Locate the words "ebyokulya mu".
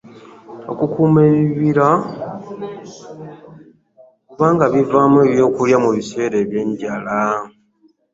5.27-5.89